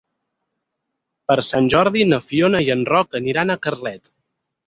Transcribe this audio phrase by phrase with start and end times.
[1.31, 4.13] Per Sant Jordi na Fiona i en Roc aniran a Carlet.